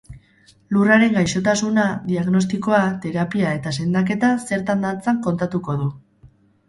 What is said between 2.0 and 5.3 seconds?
diagnostikoa, terapia eta sendaketa zertan datzan